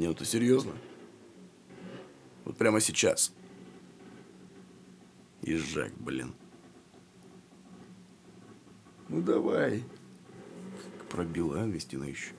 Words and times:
Не, 0.00 0.08
ну 0.08 0.14
ты 0.14 0.24
серьезно? 0.24 0.72
Вот 2.46 2.56
прямо 2.56 2.80
сейчас. 2.80 3.34
Езжак, 5.42 5.92
блин. 5.98 6.32
Ну 9.10 9.20
давай. 9.20 9.84
Как 10.96 11.08
пробила, 11.10 11.60
а, 11.60 11.66
Вестина 11.66 12.04
еще. 12.04 12.32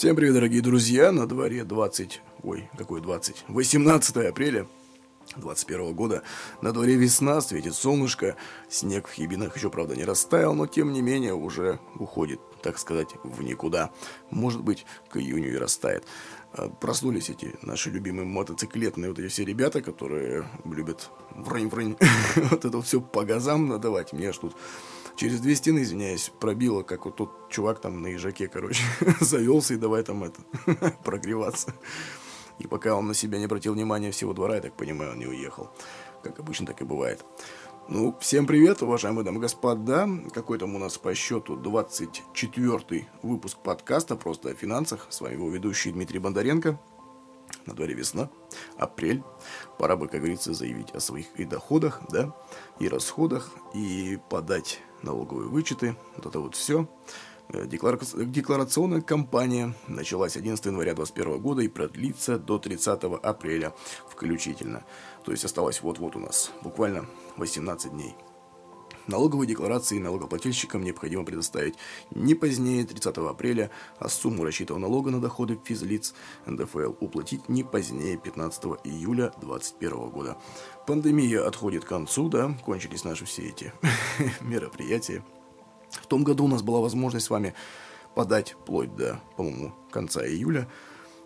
Всем 0.00 0.16
привет, 0.16 0.32
дорогие 0.32 0.62
друзья! 0.62 1.12
На 1.12 1.26
дворе 1.26 1.62
20... 1.62 2.22
Ой, 2.42 2.70
какой 2.78 3.02
20? 3.02 3.44
18 3.48 4.16
апреля 4.16 4.66
21 5.36 5.92
года. 5.92 6.22
На 6.62 6.72
дворе 6.72 6.94
весна, 6.94 7.42
светит 7.42 7.74
солнышко. 7.74 8.34
Снег 8.70 9.08
в 9.08 9.12
Хибинах 9.12 9.54
еще, 9.56 9.68
правда, 9.68 9.94
не 9.94 10.06
растаял, 10.06 10.54
но 10.54 10.66
тем 10.66 10.94
не 10.94 11.02
менее 11.02 11.34
уже 11.34 11.80
уходит, 11.96 12.40
так 12.62 12.78
сказать, 12.78 13.10
в 13.24 13.42
никуда. 13.42 13.90
Может 14.30 14.62
быть, 14.62 14.86
к 15.10 15.18
июню 15.18 15.52
и 15.52 15.58
растает. 15.58 16.06
А, 16.54 16.70
проснулись 16.70 17.28
эти 17.28 17.54
наши 17.60 17.90
любимые 17.90 18.24
мотоциклетные 18.24 19.10
вот 19.10 19.18
эти 19.18 19.28
все 19.28 19.44
ребята, 19.44 19.82
которые 19.82 20.48
любят 20.64 21.10
врынь-врынь. 21.32 21.98
вот 22.50 22.64
это 22.64 22.80
все 22.80 23.02
по 23.02 23.26
газам 23.26 23.68
надавать. 23.68 24.14
Мне 24.14 24.30
аж 24.30 24.38
тут 24.38 24.56
через 25.16 25.40
две 25.40 25.54
стены, 25.54 25.82
извиняюсь, 25.82 26.32
пробило, 26.40 26.82
как 26.82 27.04
вот 27.04 27.16
тот 27.16 27.50
чувак 27.50 27.80
там 27.80 28.02
на 28.02 28.08
ежаке, 28.08 28.48
короче, 28.48 28.82
завелся 29.20 29.74
и 29.74 29.78
давай 29.78 30.02
там 30.02 30.24
это, 30.24 30.40
прогреваться. 31.04 31.74
И 32.58 32.66
пока 32.66 32.94
он 32.94 33.06
на 33.06 33.14
себя 33.14 33.38
не 33.38 33.46
обратил 33.46 33.72
внимания 33.72 34.10
всего 34.10 34.34
двора, 34.34 34.56
я 34.56 34.60
так 34.60 34.76
понимаю, 34.76 35.12
он 35.12 35.18
не 35.18 35.26
уехал. 35.26 35.70
Как 36.22 36.38
обычно, 36.38 36.66
так 36.66 36.80
и 36.82 36.84
бывает. 36.84 37.24
Ну, 37.88 38.16
всем 38.20 38.46
привет, 38.46 38.82
уважаемые 38.82 39.24
дамы 39.24 39.38
и 39.38 39.40
господа. 39.40 40.08
Какой 40.32 40.58
там 40.58 40.76
у 40.76 40.78
нас 40.78 40.98
по 40.98 41.14
счету 41.14 41.56
24 41.56 43.08
выпуск 43.22 43.58
подкаста 43.64 44.14
«Просто 44.14 44.50
о 44.50 44.54
финансах». 44.54 45.06
С 45.08 45.20
вами 45.20 45.34
его 45.34 45.50
ведущий 45.50 45.90
Дмитрий 45.90 46.18
Бондаренко. 46.18 46.78
На 47.66 47.74
дворе 47.74 47.94
весна, 47.94 48.30
апрель. 48.76 49.24
Пора 49.78 49.96
бы, 49.96 50.06
как 50.06 50.20
говорится, 50.20 50.54
заявить 50.54 50.92
о 50.92 51.00
своих 51.00 51.26
и 51.36 51.44
доходах, 51.44 52.02
да, 52.10 52.32
и 52.78 52.88
расходах, 52.88 53.50
и 53.74 54.18
подать 54.28 54.80
налоговые 55.02 55.48
вычеты, 55.48 55.96
вот 56.16 56.26
это 56.26 56.40
вот 56.40 56.54
все. 56.54 56.88
Э, 57.52 57.66
декларационная 57.66 59.00
кампания 59.00 59.74
началась 59.88 60.36
11 60.36 60.64
января 60.66 60.94
2021 60.94 61.40
года 61.40 61.62
и 61.62 61.68
продлится 61.68 62.38
до 62.38 62.58
30 62.58 63.04
апреля 63.22 63.74
включительно. 64.08 64.84
То 65.24 65.32
есть 65.32 65.44
осталось 65.44 65.82
вот-вот 65.82 66.16
у 66.16 66.20
нас 66.20 66.52
буквально 66.62 67.06
18 67.36 67.92
дней. 67.92 68.14
Налоговые 69.10 69.48
декларации 69.48 69.98
налогоплательщикам 69.98 70.84
необходимо 70.84 71.24
предоставить 71.24 71.74
не 72.12 72.36
позднее 72.36 72.84
30 72.84 73.18
апреля, 73.18 73.72
а 73.98 74.08
сумму 74.08 74.44
рассчитанного 74.44 74.82
налога 74.88 75.10
на 75.10 75.20
доходы 75.20 75.58
физлиц 75.64 76.14
НДФЛ 76.46 76.92
уплатить 77.00 77.48
не 77.48 77.64
позднее 77.64 78.16
15 78.16 78.62
июля 78.84 79.32
2021 79.40 80.10
года. 80.10 80.38
Пандемия 80.86 81.44
отходит 81.44 81.84
к 81.84 81.88
концу, 81.88 82.28
да, 82.28 82.56
кончились 82.64 83.02
наши 83.02 83.24
все 83.24 83.48
эти 83.48 83.72
мероприятия. 84.42 85.24
В 85.90 86.06
том 86.06 86.22
году 86.22 86.44
у 86.44 86.48
нас 86.48 86.62
была 86.62 86.78
возможность 86.78 87.26
с 87.26 87.30
вами 87.30 87.54
подать 88.14 88.52
вплоть 88.52 88.94
до, 88.94 89.20
по-моему, 89.36 89.72
конца 89.90 90.24
июля. 90.24 90.68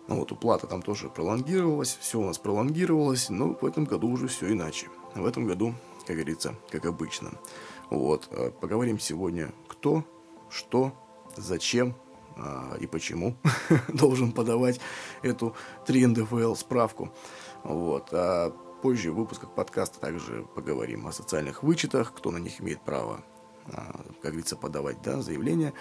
Ну, 0.07 0.15
вот 0.15 0.31
уплата 0.31 0.65
там 0.65 0.81
тоже 0.81 1.07
пролонгировалась, 1.09 1.99
все 2.01 2.19
у 2.19 2.25
нас 2.25 2.39
пролонгировалось, 2.39 3.29
но 3.29 3.55
в 3.61 3.63
этом 3.63 3.85
году 3.85 4.09
уже 4.09 4.27
все 4.27 4.51
иначе. 4.51 4.87
В 5.13 5.25
этом 5.25 5.45
году, 5.45 5.73
как 6.05 6.15
говорится, 6.15 6.55
как 6.69 6.85
обычно. 6.85 7.31
Вот, 7.89 8.27
э, 8.31 8.51
поговорим 8.51 8.99
сегодня, 8.99 9.51
кто, 9.67 10.03
что, 10.49 10.93
зачем 11.35 11.95
а, 12.37 12.75
и 12.79 12.87
почему 12.87 13.37
должен 13.87 14.31
подавать 14.31 14.79
эту 15.21 15.55
3 15.85 16.07
НДФЛ 16.07 16.55
справку. 16.55 17.13
Вот, 17.63 18.09
а 18.11 18.51
позже 18.81 19.11
в 19.11 19.15
выпусках 19.15 19.53
подкаста 19.55 19.99
также 19.99 20.45
поговорим 20.53 21.07
о 21.07 21.11
социальных 21.11 21.63
вычетах, 21.63 22.13
кто 22.13 22.31
на 22.31 22.37
них 22.37 22.61
имеет 22.61 22.81
право, 22.81 23.23
а, 23.71 24.01
как 24.21 24.31
говорится, 24.31 24.55
подавать 24.57 25.01
да, 25.01 25.21
заявление, 25.21 25.73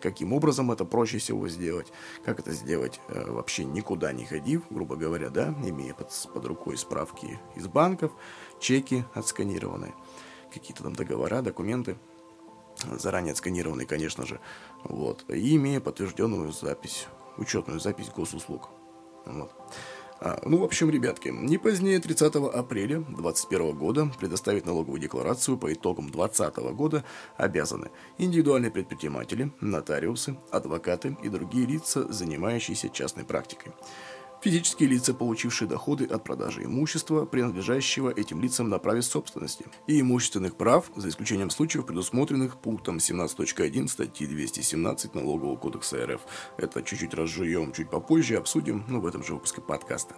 каким 0.00 0.32
образом 0.32 0.70
это 0.70 0.84
проще 0.84 1.18
всего 1.18 1.48
сделать, 1.48 1.92
как 2.24 2.38
это 2.38 2.52
сделать 2.52 3.00
э, 3.08 3.30
вообще 3.30 3.64
никуда 3.64 4.12
не 4.12 4.24
ходив, 4.24 4.62
грубо 4.70 4.96
говоря, 4.96 5.28
да, 5.28 5.54
имея 5.64 5.92
под, 5.92 6.10
под 6.32 6.46
рукой 6.46 6.78
справки 6.78 7.38
из 7.56 7.66
банков, 7.66 8.12
чеки 8.60 9.04
отсканированные, 9.12 9.94
какие-то 10.58 10.82
там 10.82 10.94
договора, 10.94 11.42
документы, 11.42 11.96
заранее 12.98 13.32
отсканированные, 13.32 13.86
конечно 13.86 14.26
же, 14.26 14.40
вот, 14.84 15.24
и 15.28 15.56
имея 15.56 15.80
подтвержденную 15.80 16.52
запись, 16.52 17.06
учетную 17.36 17.80
запись 17.80 18.10
госуслуг. 18.14 18.68
Вот. 19.24 19.52
А, 20.18 20.40
ну, 20.44 20.58
в 20.58 20.64
общем, 20.64 20.88
ребятки, 20.88 21.28
не 21.28 21.58
позднее 21.58 21.98
30 21.98 22.36
апреля 22.36 23.00
2021 23.00 23.76
года 23.76 24.10
предоставить 24.18 24.64
налоговую 24.64 25.00
декларацию 25.00 25.58
по 25.58 25.72
итогам 25.72 26.08
2020 26.10 26.56
года 26.74 27.04
обязаны 27.36 27.90
индивидуальные 28.16 28.70
предприниматели, 28.70 29.52
нотариусы, 29.60 30.38
адвокаты 30.50 31.18
и 31.22 31.28
другие 31.28 31.66
лица, 31.66 32.10
занимающиеся 32.10 32.88
частной 32.88 33.24
практикой. 33.24 33.72
Физические 34.46 34.90
лица, 34.90 35.12
получившие 35.12 35.66
доходы 35.66 36.04
от 36.04 36.22
продажи 36.22 36.62
имущества, 36.62 37.24
принадлежащего 37.24 38.10
этим 38.10 38.40
лицам 38.40 38.68
на 38.68 38.78
праве 38.78 39.02
собственности, 39.02 39.66
и 39.88 40.00
имущественных 40.00 40.54
прав, 40.54 40.88
за 40.94 41.08
исключением 41.08 41.50
случаев, 41.50 41.84
предусмотренных 41.84 42.56
пунктом 42.58 42.98
17.1 42.98 43.88
статьи 43.88 44.24
217 44.28 45.16
Налогового 45.16 45.56
кодекса 45.56 46.06
РФ. 46.06 46.20
Это 46.58 46.84
чуть-чуть 46.84 47.12
разжуем 47.14 47.72
чуть 47.72 47.90
попозже, 47.90 48.36
обсудим, 48.36 48.84
ну, 48.86 49.00
в 49.00 49.06
этом 49.06 49.24
же 49.24 49.34
выпуске 49.34 49.60
подкаста. 49.60 50.14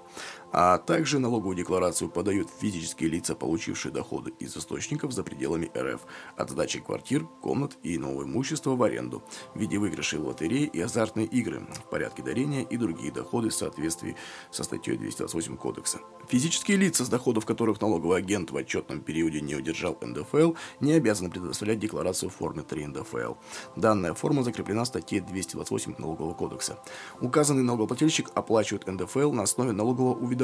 А 0.52 0.78
также 0.78 1.18
налоговую 1.18 1.56
декларацию 1.56 2.10
подают 2.10 2.48
физические 2.50 3.10
лица, 3.10 3.34
получившие 3.34 3.92
доходы 3.92 4.32
из 4.38 4.56
источников 4.56 5.12
за 5.12 5.22
пределами 5.22 5.70
РФ, 5.76 6.00
от 6.36 6.50
сдачи 6.50 6.80
квартир, 6.80 7.26
комнат 7.42 7.76
и 7.82 7.96
иного 7.96 8.22
имущества 8.22 8.74
в 8.74 8.82
аренду, 8.82 9.22
в 9.54 9.58
виде 9.58 9.78
выигрышей 9.78 10.18
лотереи 10.18 10.70
и 10.72 10.80
азартные 10.80 11.26
игры, 11.26 11.66
в 11.86 11.90
порядке 11.90 12.22
дарения 12.22 12.62
и 12.62 12.76
другие 12.76 13.12
доходы 13.12 13.50
в 13.50 13.54
соответствии 13.54 14.16
со 14.50 14.64
статьей 14.64 14.96
228 14.96 15.56
Кодекса. 15.56 15.98
Физические 16.28 16.76
лица, 16.76 17.04
с 17.04 17.08
доходов 17.08 17.46
которых 17.46 17.80
налоговый 17.80 18.18
агент 18.18 18.50
в 18.50 18.56
отчетном 18.56 19.00
периоде 19.00 19.40
не 19.40 19.54
удержал 19.54 19.98
НДФЛ, 20.00 20.54
не 20.80 20.92
обязаны 20.92 21.30
предоставлять 21.30 21.78
декларацию 21.78 22.30
в 22.30 22.34
форме 22.34 22.62
3 22.62 22.86
НДФЛ. 22.86 23.34
Данная 23.76 24.14
форма 24.14 24.42
закреплена 24.42 24.84
в 24.84 24.86
статье 24.86 25.20
228 25.20 25.94
Налогового 25.98 26.34
кодекса. 26.34 26.78
Указанный 27.20 27.62
налогоплательщик 27.62 28.30
оплачивает 28.34 28.86
НДФЛ 28.86 29.32
на 29.32 29.42
основе 29.42 29.72
налогового 29.72 30.14
уведомления, 30.14 30.37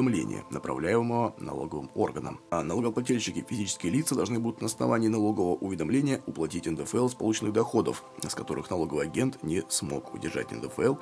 направляемого 0.51 1.35
налоговым 1.39 1.91
органом. 1.95 2.41
А 2.51 2.63
налогоплательщики 2.63 3.45
физические 3.49 3.93
лица 3.93 4.15
должны 4.15 4.39
будут 4.39 4.61
на 4.61 4.67
основании 4.67 5.09
налогового 5.09 5.55
уведомления 5.55 6.23
уплатить 6.27 6.67
НДФЛ 6.67 7.09
с 7.09 7.15
полученных 7.15 7.53
доходов, 7.53 8.05
с 8.27 8.35
которых 8.35 8.71
налоговый 8.71 9.07
агент 9.07 9.43
не 9.43 9.63
смог 9.69 10.15
удержать 10.15 10.53
НДФЛ 10.53 10.95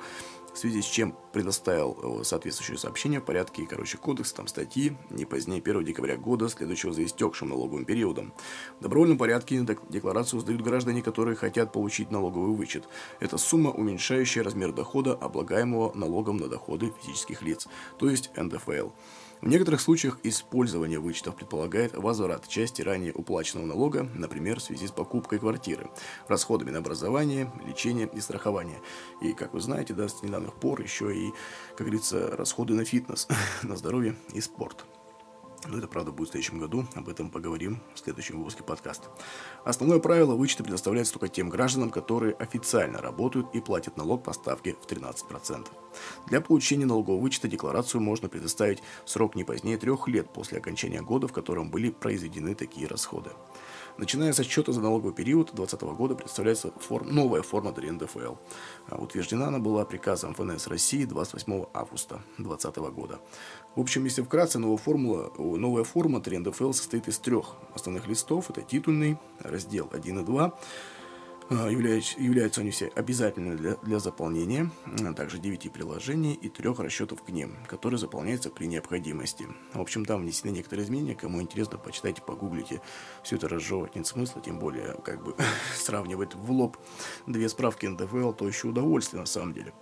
в 0.53 0.57
связи 0.57 0.81
с 0.81 0.85
чем 0.85 1.15
предоставил 1.31 2.21
э, 2.21 2.23
соответствующее 2.23 2.77
сообщение 2.77 3.19
в 3.19 3.25
порядке, 3.25 3.65
короче, 3.69 3.97
кодекс, 3.97 4.33
там 4.33 4.47
статьи, 4.47 4.95
не 5.09 5.25
позднее 5.25 5.61
1 5.61 5.83
декабря 5.83 6.15
года, 6.15 6.49
следующего 6.49 6.93
за 6.93 7.03
истекшим 7.03 7.49
налоговым 7.49 7.85
периодом. 7.85 8.33
В 8.79 8.83
добровольном 8.83 9.17
порядке 9.17 9.65
декларацию 9.89 10.39
сдают 10.39 10.61
граждане, 10.61 11.01
которые 11.01 11.35
хотят 11.35 11.71
получить 11.73 12.11
налоговый 12.11 12.55
вычет. 12.55 12.87
Это 13.19 13.37
сумма, 13.37 13.71
уменьшающая 13.71 14.43
размер 14.43 14.71
дохода, 14.71 15.13
облагаемого 15.13 15.93
налогом 15.95 16.37
на 16.37 16.47
доходы 16.47 16.93
физических 17.01 17.41
лиц, 17.41 17.67
то 17.97 18.09
есть 18.09 18.29
НДФЛ. 18.37 18.89
В 19.43 19.47
некоторых 19.49 19.81
случаях 19.81 20.19
использование 20.23 20.99
вычетов 20.99 21.35
предполагает 21.35 21.93
возврат 21.95 22.47
части 22.47 22.81
ранее 22.81 23.11
уплаченного 23.11 23.65
налога, 23.65 24.09
например, 24.15 24.61
в 24.61 24.63
связи 24.63 24.87
с 24.87 24.91
покупкой 24.91 25.37
квартиры, 25.39 25.89
расходами 26.29 26.69
на 26.69 26.77
образование, 26.77 27.51
лечение 27.67 28.09
и 28.13 28.21
страхование. 28.21 28.79
И, 29.21 29.33
как 29.33 29.53
вы 29.53 29.59
знаете, 29.59 29.93
да, 29.93 30.07
с 30.07 30.23
недавних 30.23 30.53
пор 30.53 30.79
еще 30.79 31.13
и, 31.13 31.33
как 31.75 31.87
говорится, 31.87 32.33
расходы 32.37 32.73
на 32.73 32.85
фитнес, 32.85 33.27
на 33.63 33.75
здоровье 33.75 34.15
и 34.33 34.39
спорт. 34.39 34.85
Но 35.67 35.77
это, 35.77 35.87
правда, 35.87 36.11
будет 36.11 36.29
в 36.29 36.31
следующем 36.31 36.59
году. 36.59 36.85
Об 36.95 37.09
этом 37.09 37.29
поговорим 37.29 37.81
в 37.93 37.99
следующем 37.99 38.37
выпуске 38.37 38.63
подкаста. 38.63 39.07
Основное 39.63 39.99
правило– 39.99 40.35
вычеты 40.35 40.63
предоставляются 40.63 41.13
только 41.13 41.29
тем 41.29 41.49
гражданам, 41.49 41.89
которые 41.89 42.33
официально 42.33 42.99
работают 43.01 43.47
и 43.53 43.61
платят 43.61 43.97
налог 43.97 44.23
по 44.23 44.33
ставке 44.33 44.73
в 44.73 44.85
13%. 44.85 45.67
Для 46.27 46.41
получения 46.41 46.85
налогового 46.85 47.21
вычета 47.21 47.47
декларацию 47.47 48.01
можно 48.01 48.27
предоставить 48.27 48.83
срок 49.05 49.35
не 49.35 49.43
позднее 49.43 49.77
трех 49.77 50.07
лет 50.07 50.31
после 50.33 50.57
окончания 50.57 51.01
года, 51.01 51.27
в 51.27 51.33
котором 51.33 51.69
были 51.69 51.91
произведены 51.91 52.55
такие 52.55 52.87
расходы. 52.87 53.31
Начиная 53.97 54.33
с 54.33 54.39
отчета 54.39 54.71
за 54.71 54.81
налоговый 54.81 55.13
период 55.13 55.51
2020 55.53 55.81
года 55.95 56.15
представляется 56.15 56.71
форм, 56.79 57.13
новая 57.13 57.43
форма 57.43 57.71
для 57.71 57.91
НДФЛ. 57.91 58.35
А 58.89 58.97
утверждена 58.97 59.47
она 59.49 59.59
была 59.59 59.85
приказом 59.85 60.33
ФНС 60.33 60.65
России 60.65 61.05
28 61.05 61.65
августа 61.73 62.23
2020 62.39 62.77
года. 62.91 63.19
В 63.75 63.81
общем, 63.81 64.03
если 64.05 64.23
вкратце, 64.23 64.57
новая, 64.57 64.77
формула, 64.77 65.31
новая 65.37 65.83
форма 65.83 66.21
3 66.21 66.39
НДФЛ 66.39 66.71
состоит 66.71 67.07
из 67.07 67.19
трех 67.19 67.55
основных 67.75 68.07
листов. 68.07 68.49
Это 68.49 68.63
титульный, 68.63 69.19
раздел 69.39 69.87
1 69.93 70.19
и 70.19 70.23
2, 70.23 70.59
а, 71.49 71.69
являются, 71.69 72.19
являются 72.19 72.61
они 72.61 72.71
все 72.71 72.87
обязательными 72.95 73.55
для, 73.55 73.75
для 73.77 73.99
заполнения, 73.99 74.69
а 75.03 75.13
также 75.13 75.39
9 75.39 75.71
приложений 75.71 76.33
и 76.41 76.49
трех 76.49 76.79
расчетов 76.79 77.23
к 77.23 77.29
ним, 77.29 77.55
которые 77.67 77.99
заполняются 77.99 78.49
при 78.49 78.65
необходимости. 78.65 79.47
В 79.73 79.81
общем, 79.81 80.05
там 80.05 80.21
внесены 80.21 80.51
некоторые 80.51 80.85
изменения, 80.85 81.15
кому 81.15 81.41
интересно, 81.41 81.77
почитайте, 81.77 82.21
погуглите. 82.21 82.81
Все 83.23 83.35
это 83.35 83.47
разжевывать 83.47 83.95
нет 83.95 84.07
смысла, 84.07 84.41
тем 84.41 84.59
более, 84.59 84.95
как 85.03 85.23
бы, 85.23 85.35
сравнивать 85.75 86.35
в 86.35 86.51
лоб 86.51 86.77
две 87.27 87.49
справки 87.49 87.85
НДФЛ, 87.85 88.31
то 88.33 88.47
еще 88.47 88.67
удовольствие 88.67 89.21
на 89.21 89.27
самом 89.27 89.53
деле 89.53 89.73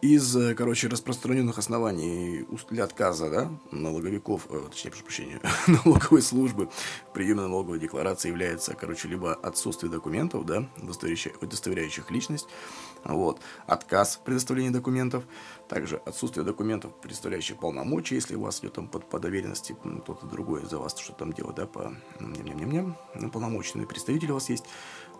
из, 0.00 0.36
э, 0.36 0.54
короче, 0.54 0.88
распространенных 0.88 1.58
оснований 1.58 2.46
для 2.70 2.84
отказа 2.84 3.30
да, 3.30 3.50
налоговиков, 3.72 4.46
э, 4.48 4.60
точнее, 4.70 4.90
прошу 4.90 5.04
прощения, 5.04 5.40
налоговой 5.66 6.22
службы 6.22 6.68
в 7.10 7.12
приеме 7.12 7.40
налоговой 7.42 7.80
декларации 7.80 8.28
является, 8.28 8.74
короче, 8.74 9.08
либо 9.08 9.34
отсутствие 9.34 9.90
документов, 9.90 10.46
да, 10.46 10.68
удостоверяющих, 10.80 12.10
личность, 12.10 12.46
вот, 13.04 13.40
отказ 13.66 14.20
предоставления 14.24 14.70
документов, 14.70 15.24
также 15.68 15.96
отсутствие 15.96 16.44
документов, 16.44 16.92
представляющих 17.00 17.58
полномочия, 17.58 18.14
если 18.14 18.36
у 18.36 18.42
вас 18.42 18.60
идет 18.60 18.74
там 18.74 18.88
под, 18.88 19.08
по 19.08 19.18
доверенности 19.18 19.76
кто-то 20.02 20.26
другой 20.26 20.64
за 20.64 20.78
вас 20.78 20.96
что 20.98 21.12
там 21.12 21.32
делать, 21.32 21.56
да, 21.56 21.66
по 21.66 21.92
ням-ням-ням, 22.20 22.96
полномочный 23.32 23.86
представитель 23.86 24.30
у 24.30 24.34
вас 24.34 24.48
есть, 24.48 24.64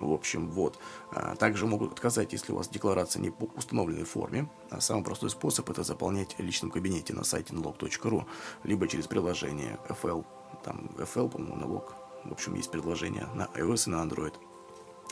в 0.00 0.12
общем, 0.12 0.48
вот. 0.50 0.78
А, 1.12 1.34
также 1.36 1.66
могут 1.66 1.92
отказать, 1.92 2.32
если 2.32 2.52
у 2.52 2.56
вас 2.56 2.68
декларация 2.68 3.20
не 3.20 3.30
по 3.30 3.44
установленной 3.56 4.04
форме. 4.04 4.48
А 4.70 4.80
самый 4.80 5.04
простой 5.04 5.30
способ 5.30 5.68
это 5.70 5.82
заполнять 5.82 6.36
в 6.38 6.42
личном 6.42 6.70
кабинете 6.70 7.14
на 7.14 7.24
сайте 7.24 7.54
налог.ру, 7.54 8.26
либо 8.64 8.88
через 8.88 9.06
приложение 9.06 9.78
FL, 9.88 10.24
там 10.64 10.90
FL, 10.96 11.28
по-моему, 11.28 11.56
налог. 11.56 11.94
В 12.24 12.32
общем, 12.32 12.54
есть 12.54 12.70
предложение 12.70 13.28
на 13.34 13.44
iOS 13.54 13.88
и 13.88 13.90
на 13.90 14.04
Android. 14.04 14.34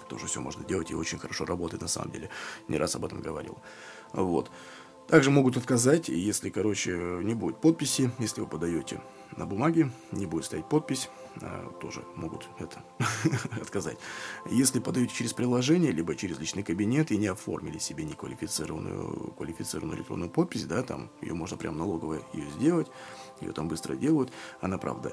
Тоже 0.08 0.26
все 0.26 0.40
можно 0.40 0.64
делать 0.64 0.90
и 0.90 0.94
очень 0.94 1.18
хорошо 1.18 1.44
работает 1.44 1.82
на 1.82 1.88
самом 1.88 2.12
деле. 2.12 2.30
Не 2.68 2.78
раз 2.78 2.94
об 2.94 3.04
этом 3.04 3.20
говорил. 3.20 3.58
Вот. 4.12 4.50
Также 5.08 5.30
могут 5.30 5.56
отказать, 5.56 6.08
если, 6.08 6.50
короче, 6.50 6.90
не 7.22 7.34
будет 7.34 7.60
подписи, 7.60 8.10
если 8.18 8.40
вы 8.40 8.48
подаете 8.48 9.00
на 9.36 9.46
бумаге, 9.46 9.90
не 10.10 10.26
будет 10.26 10.46
стоять 10.46 10.68
подпись, 10.68 11.08
а, 11.40 11.70
тоже 11.80 12.02
могут 12.16 12.48
это 12.58 12.82
отказать. 13.60 13.98
Если 14.50 14.80
подаете 14.80 15.14
через 15.14 15.32
приложение, 15.32 15.92
либо 15.92 16.16
через 16.16 16.40
личный 16.40 16.64
кабинет 16.64 17.12
и 17.12 17.18
не 17.18 17.28
оформили 17.28 17.78
себе 17.78 18.04
неквалифицированную 18.04 19.32
квалифицированную 19.36 19.98
электронную 19.98 20.30
подпись, 20.30 20.64
да, 20.64 20.82
там 20.82 21.10
ее 21.20 21.34
можно 21.34 21.56
прям 21.56 21.78
налоговой 21.78 22.20
ее 22.32 22.50
сделать, 22.50 22.88
ее 23.40 23.52
там 23.52 23.68
быстро 23.68 23.94
делают, 23.94 24.32
она, 24.60 24.76
правда, 24.76 25.12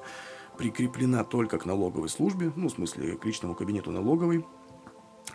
прикреплена 0.57 1.23
только 1.23 1.59
к 1.59 1.65
налоговой 1.65 2.09
службе, 2.09 2.51
ну, 2.55 2.67
в 2.67 2.71
смысле, 2.71 3.15
к 3.17 3.25
личному 3.25 3.53
кабинету 3.53 3.91
налоговой, 3.91 4.43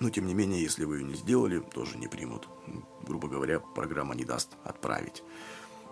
но, 0.00 0.10
тем 0.10 0.26
не 0.26 0.34
менее, 0.34 0.62
если 0.62 0.84
вы 0.84 0.98
ее 0.98 1.04
не 1.04 1.14
сделали, 1.14 1.60
тоже 1.60 1.98
не 1.98 2.06
примут. 2.06 2.48
Грубо 3.18 3.34
говоря, 3.34 3.58
программа 3.58 4.14
не 4.14 4.25
даст 4.25 4.50
отправить. 4.62 5.25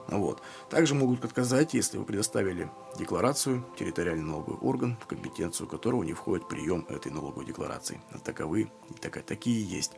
Вот. 0.07 0.41
Также 0.71 0.95
могут 0.95 1.25
отказать, 1.25 1.75
если 1.75 1.99
вы 1.99 2.05
предоставили 2.05 2.71
декларацию, 2.97 3.65
территориальный 3.77 4.23
налоговый 4.23 4.61
орган, 4.61 4.97
в 5.03 5.07
компетенцию 5.07 5.67
которого 5.67 6.05
не 6.05 6.13
входит 6.13 6.47
прием 6.47 6.87
этой 6.89 7.11
налоговой 7.11 7.45
декларации. 7.45 8.01
Таковы, 8.23 8.71
так, 9.01 9.21
такие 9.25 9.69
есть. 9.69 9.97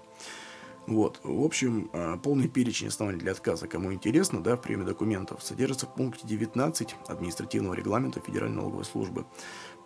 Вот, 0.87 1.21
в 1.23 1.45
общем, 1.45 1.91
а, 1.93 2.17
полный 2.17 2.49
перечень 2.49 2.89
оснований 2.89 3.19
для 3.19 3.33
отказа, 3.33 3.69
кому 3.69 3.93
интересно, 3.93 4.43
да, 4.43 4.57
в 4.57 4.63
приеме 4.63 4.87
документов, 4.87 5.43
содержится 5.43 5.85
в 5.85 5.95
пункте 5.95 6.27
19 6.27 6.97
административного 7.09 7.75
регламента 7.75 8.21
Федеральной 8.21 8.57
налоговой 8.57 8.87
службы 8.87 9.27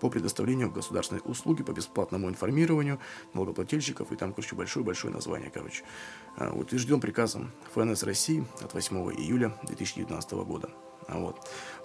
по 0.02 0.10
предоставлению 0.10 0.68
государственной 0.68 1.22
услуги 1.24 1.62
по 1.62 1.70
бесплатному 1.70 2.28
информированию 2.28 2.98
налогоплательщиков, 3.34 4.10
и 4.10 4.16
там, 4.16 4.32
короче, 4.32 4.56
большое-большое 4.56 5.14
название, 5.14 5.48
короче. 5.48 5.84
А, 6.36 6.52
утвержден 6.52 7.00
приказом 7.00 7.52
ФНС 7.72 8.02
России 8.02 8.44
от 8.60 8.74
8 8.74 8.96
июля 9.12 9.56
2019 9.62 10.32
года. 10.32 10.70
А 11.06 11.18
вот. 11.18 11.36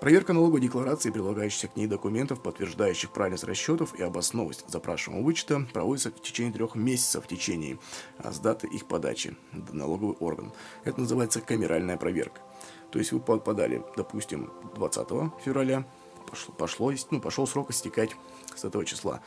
Проверка 0.02 0.34
налоговой 0.34 0.62
декларации 0.62 1.10
и 1.10 1.12
прилагающихся 1.12 1.68
к 1.68 1.76
ней 1.76 1.86
документов, 1.86 2.42
подтверждающих 2.42 3.12
правильность 3.12 3.44
расчетов 3.44 3.94
и 3.94 4.02
обоснованность 4.02 4.68
запрашиваемого 4.68 5.24
вычета, 5.24 5.68
проводится 5.72 6.10
в 6.10 6.20
течение 6.20 6.54
трех 6.54 6.74
месяцев 6.74 7.24
в 7.24 7.28
течение 7.28 7.78
а, 8.18 8.32
с 8.32 8.40
даты 8.40 8.66
их 8.66 8.88
подачи 8.88 9.38
в 9.52 9.76
налоговый 9.76 10.16
орган. 10.16 10.54
Это 10.86 11.02
называется 11.02 11.40
камеральная 11.40 11.98
проверка. 11.98 12.42
То 12.90 12.98
есть 12.98 13.12
вы 13.12 13.20
подали, 13.20 13.84
допустим, 13.96 14.52
20 14.76 15.08
февраля 15.46 15.86
пошло, 16.30 16.54
пошло, 16.54 16.94
ну, 17.12 17.20
пошел 17.20 17.48
срок 17.48 17.72
истекать 17.72 18.16
с 18.56 18.66
этого 18.66 18.86
числа. 18.86 19.22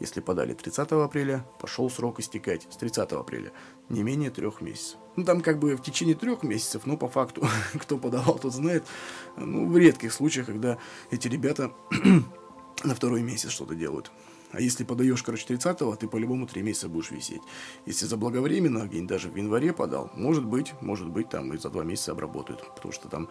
Если 0.00 0.20
подали 0.20 0.52
30 0.52 0.92
апреля, 0.92 1.46
пошел 1.58 1.88
срок 1.88 2.20
истекать 2.20 2.66
с 2.70 2.76
30 2.76 3.12
апреля. 3.12 3.52
Не 3.88 4.02
менее 4.02 4.30
трех 4.30 4.60
месяцев. 4.60 4.98
Ну, 5.16 5.24
там 5.24 5.40
как 5.40 5.58
бы 5.58 5.76
в 5.76 5.82
течение 5.82 6.14
трех 6.14 6.42
месяцев, 6.42 6.86
но 6.86 6.96
по 6.96 7.08
факту, 7.08 7.46
кто 7.74 7.96
подавал, 7.96 8.38
тот 8.38 8.52
знает. 8.52 8.84
Ну, 9.36 9.66
в 9.66 9.76
редких 9.76 10.12
случаях, 10.12 10.46
когда 10.46 10.78
эти 11.10 11.28
ребята 11.28 11.72
на 12.84 12.94
второй 12.94 13.22
месяц 13.22 13.50
что-то 13.50 13.74
делают. 13.74 14.10
А 14.52 14.60
если 14.60 14.84
подаешь, 14.84 15.22
короче, 15.22 15.46
30-го, 15.46 15.96
ты 15.96 16.08
по-любому 16.08 16.46
3 16.46 16.62
месяца 16.62 16.88
будешь 16.88 17.10
висеть. 17.10 17.42
Если 17.84 18.06
заблаговременно, 18.06 18.86
где-нибудь 18.86 19.08
даже 19.08 19.28
в 19.28 19.36
январе 19.36 19.72
подал, 19.72 20.10
может 20.14 20.44
быть, 20.44 20.72
может 20.80 21.08
быть, 21.08 21.28
там 21.28 21.52
и 21.52 21.58
за 21.58 21.70
2 21.70 21.84
месяца 21.84 22.12
обработают. 22.12 22.62
Потому 22.74 22.92
что 22.92 23.08
там, 23.08 23.28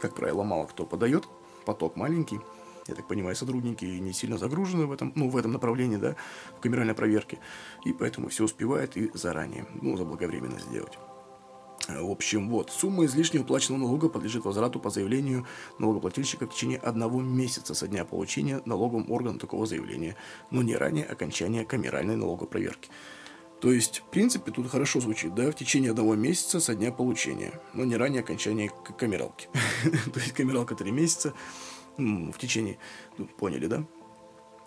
как 0.00 0.14
правило, 0.14 0.42
мало 0.42 0.66
кто 0.66 0.84
подает, 0.84 1.24
поток 1.64 1.96
маленький. 1.96 2.40
Я 2.88 2.94
так 2.94 3.06
понимаю, 3.06 3.36
сотрудники 3.36 3.84
не 3.84 4.12
сильно 4.12 4.38
загружены 4.38 4.86
в 4.86 4.92
этом, 4.92 5.12
ну, 5.14 5.28
в 5.28 5.36
этом 5.36 5.52
направлении, 5.52 5.96
да, 5.96 6.16
в 6.56 6.60
камеральной 6.60 6.94
проверке. 6.94 7.38
И 7.84 7.92
поэтому 7.92 8.28
все 8.28 8.44
успевают 8.44 8.96
и 8.96 9.10
заранее, 9.14 9.66
ну, 9.80 9.96
заблаговременно 9.96 10.58
сделать. 10.58 10.98
В 11.88 12.10
общем, 12.10 12.50
вот, 12.50 12.70
сумма 12.70 13.06
излишне 13.06 13.40
уплаченного 13.40 13.80
налога 13.80 14.08
подлежит 14.10 14.44
возврату 14.44 14.78
по 14.78 14.90
заявлению 14.90 15.46
налогоплательщика 15.78 16.46
в 16.46 16.52
течение 16.52 16.78
одного 16.78 17.22
месяца 17.22 17.72
со 17.72 17.88
дня 17.88 18.04
получения 18.04 18.60
налоговым 18.66 19.10
органом 19.10 19.38
такого 19.38 19.64
заявления, 19.64 20.14
но 20.50 20.62
не 20.62 20.76
ранее 20.76 21.06
окончания 21.06 21.64
камеральной 21.64 22.16
налогопроверки. 22.16 22.90
То 23.60 23.72
есть, 23.72 24.00
в 24.00 24.10
принципе, 24.10 24.52
тут 24.52 24.70
хорошо 24.70 25.00
звучит, 25.00 25.34
да, 25.34 25.50
в 25.50 25.54
течение 25.54 25.90
одного 25.90 26.14
месяца 26.14 26.60
со 26.60 26.74
дня 26.74 26.92
получения, 26.92 27.60
но 27.72 27.84
не 27.84 27.96
ранее 27.96 28.20
окончания 28.20 28.70
камералки. 28.98 29.48
То 30.12 30.20
есть, 30.20 30.32
камералка 30.32 30.74
три 30.74 30.92
месяца 30.92 31.32
в 31.98 32.38
течение, 32.38 32.78
ну, 33.18 33.26
поняли, 33.26 33.66
да? 33.66 33.84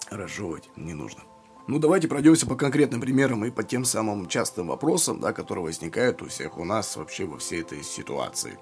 Разжевывать 0.10 0.70
не 0.76 0.94
нужно. 0.94 1.24
Ну, 1.68 1.78
давайте 1.78 2.08
пройдемся 2.08 2.48
по 2.48 2.56
конкретным 2.56 3.02
примерам 3.02 3.46
и 3.46 3.52
по 3.52 3.64
тем 3.64 3.86
самым 3.86 4.28
частым 4.28 4.68
вопросам, 4.68 5.20
да, 5.20 5.32
которые 5.32 5.66
возникают 5.66 6.22
у 6.22 6.28
всех 6.28 6.58
у 6.58 6.66
нас 6.66 6.96
вообще 6.96 7.26
во 7.26 7.38
всей 7.38 7.62
этой 7.62 7.84
ситуации. 7.84 8.58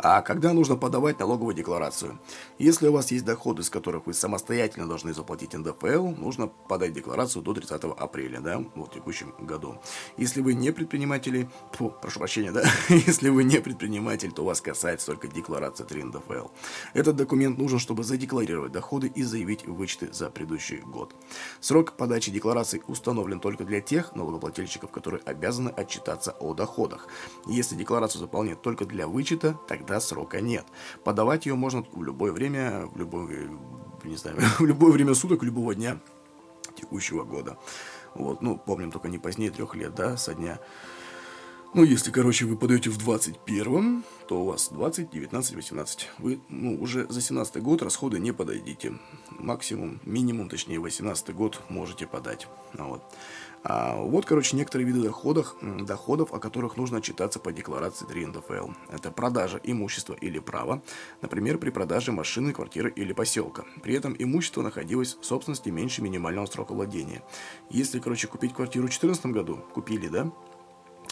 А 0.00 0.22
когда 0.22 0.52
нужно 0.52 0.76
подавать 0.76 1.18
налоговую 1.18 1.56
декларацию? 1.56 2.20
Если 2.58 2.86
у 2.86 2.92
вас 2.92 3.10
есть 3.10 3.24
доходы, 3.24 3.64
с 3.64 3.70
которых 3.70 4.06
вы 4.06 4.14
самостоятельно 4.14 4.86
должны 4.86 5.12
заплатить 5.12 5.54
НДФЛ, 5.54 6.10
нужно 6.10 6.46
подать 6.46 6.92
декларацию 6.92 7.42
до 7.42 7.52
30 7.52 7.82
апреля, 7.98 8.40
да, 8.40 8.58
в 8.76 8.88
текущем 8.94 9.34
году. 9.40 9.80
Если 10.16 10.40
вы 10.40 10.54
не 10.54 10.70
предприниматели, 10.70 11.50
фу, 11.72 11.92
прошу 12.00 12.20
прощения, 12.20 12.52
да, 12.52 12.62
если 12.88 13.28
вы 13.28 13.42
не 13.42 13.60
предприниматель, 13.60 14.30
то 14.30 14.44
вас 14.44 14.60
касается 14.60 15.06
только 15.06 15.26
декларация 15.26 15.84
3 15.84 16.04
НДФЛ. 16.04 16.46
Этот 16.94 17.16
документ 17.16 17.58
нужен, 17.58 17.80
чтобы 17.80 18.04
задекларировать 18.04 18.70
доходы 18.70 19.08
и 19.08 19.24
заявить 19.24 19.66
вычеты 19.66 20.12
за 20.12 20.30
предыдущий 20.30 20.78
год. 20.78 21.12
Срок 21.60 21.94
подачи 21.94 22.30
декларации 22.38 22.82
установлен 22.86 23.40
только 23.40 23.64
для 23.64 23.80
тех 23.80 24.14
налогоплательщиков, 24.14 24.92
которые 24.92 25.20
обязаны 25.24 25.70
отчитаться 25.70 26.36
о 26.38 26.54
доходах. 26.54 27.08
Если 27.46 27.74
декларацию 27.74 28.20
заполнять 28.20 28.62
только 28.62 28.84
для 28.84 29.08
вычета, 29.08 29.58
тогда 29.66 29.98
срока 30.00 30.40
нет. 30.40 30.64
Подавать 31.02 31.46
ее 31.46 31.56
можно 31.56 31.84
в 31.92 32.02
любое 32.04 32.30
время, 32.30 32.86
в 32.86 32.96
любое, 32.96 33.50
не 34.04 34.16
знаю, 34.16 34.36
в 34.58 34.64
любое 34.64 34.92
время 34.92 35.14
суток, 35.14 35.42
любого 35.42 35.74
дня 35.74 35.98
текущего 36.76 37.24
года. 37.24 37.58
Вот, 38.14 38.40
ну, 38.40 38.56
помним 38.56 38.92
только 38.92 39.08
не 39.08 39.18
позднее 39.18 39.50
трех 39.50 39.74
лет, 39.74 39.94
да, 39.96 40.16
со 40.16 40.34
дня 40.34 40.60
ну, 41.74 41.84
если, 41.84 42.10
короче, 42.10 42.46
вы 42.46 42.56
подаете 42.56 42.90
в 42.90 42.98
21 42.98 44.04
то 44.28 44.42
у 44.42 44.44
вас 44.44 44.68
20, 44.70 45.10
19, 45.10 45.54
18. 45.56 46.10
Вы, 46.18 46.40
ну, 46.50 46.80
уже 46.80 47.06
за 47.08 47.22
17 47.22 47.62
год 47.62 47.82
расходы 47.82 48.20
не 48.20 48.32
подойдите. 48.32 48.92
Максимум, 49.30 50.00
минимум, 50.04 50.50
точнее, 50.50 50.78
18 50.78 51.34
год 51.34 51.62
можете 51.70 52.06
подать. 52.06 52.46
Ну, 52.74 52.88
вот. 52.88 53.02
А 53.64 53.96
вот, 53.96 54.26
короче, 54.26 54.56
некоторые 54.56 54.86
виды 54.86 55.02
доходов, 55.02 55.56
доходов, 55.62 56.32
о 56.32 56.38
которых 56.38 56.76
нужно 56.76 56.98
отчитаться 56.98 57.40
по 57.40 57.52
декларации 57.52 58.04
3 58.06 58.26
НДФЛ. 58.26 58.68
Это 58.90 59.10
продажа 59.10 59.60
имущества 59.64 60.14
или 60.14 60.38
права, 60.38 60.82
например, 61.22 61.58
при 61.58 61.70
продаже 61.70 62.12
машины, 62.12 62.52
квартиры 62.52 62.92
или 62.94 63.12
поселка. 63.12 63.64
При 63.82 63.94
этом 63.94 64.14
имущество 64.18 64.62
находилось 64.62 65.16
в 65.20 65.24
собственности 65.24 65.70
меньше 65.70 66.02
минимального 66.02 66.46
срока 66.46 66.72
владения. 66.72 67.22
Если, 67.70 67.98
короче, 67.98 68.28
купить 68.28 68.54
квартиру 68.54 68.86
в 68.86 68.90
2014 68.90 69.26
году, 69.26 69.64
купили, 69.74 70.08
да, 70.08 70.30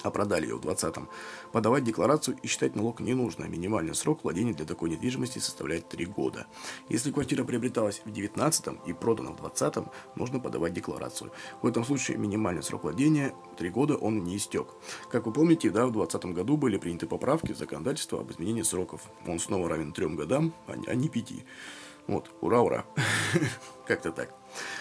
а 0.06 0.10
продали 0.10 0.46
ее 0.46 0.56
в 0.56 0.60
2020-м, 0.60 1.08
подавать 1.52 1.84
декларацию 1.84 2.36
и 2.42 2.46
считать 2.46 2.76
налог 2.76 3.00
не 3.00 3.14
нужно. 3.14 3.44
Минимальный 3.44 3.94
срок 3.94 4.25
владения 4.25 4.52
для 4.52 4.64
такой 4.64 4.90
недвижимости 4.90 5.38
составляет 5.38 5.88
3 5.88 6.06
года. 6.06 6.46
Если 6.88 7.10
квартира 7.10 7.44
приобреталась 7.44 8.00
в 8.00 8.04
2019 8.04 8.86
и 8.86 8.92
продана 8.92 9.30
в 9.30 9.40
2020, 9.40 9.84
нужно 10.14 10.40
подавать 10.40 10.72
декларацию. 10.72 11.32
В 11.62 11.66
этом 11.66 11.84
случае 11.84 12.18
минимальный 12.18 12.62
срок 12.62 12.84
владения 12.84 13.34
3 13.58 13.70
года 13.70 13.96
он 13.96 14.22
не 14.25 14.36
истек. 14.36 14.68
Как 15.10 15.26
вы 15.26 15.32
помните, 15.32 15.70
да, 15.70 15.86
в 15.86 15.92
2020 15.92 16.36
году 16.36 16.56
были 16.56 16.78
приняты 16.78 17.06
поправки 17.06 17.52
в 17.52 17.58
законодательство 17.58 18.20
об 18.20 18.30
изменении 18.30 18.62
сроков. 18.62 19.02
Он 19.26 19.38
снова 19.38 19.68
равен 19.68 19.92
3 19.92 20.08
годам, 20.08 20.54
а 20.66 20.94
не 20.94 21.08
5. 21.08 21.32
Вот, 22.06 22.30
ура, 22.40 22.60
ура. 22.60 22.84
Как-то 23.86 24.12
так. 24.12 24.34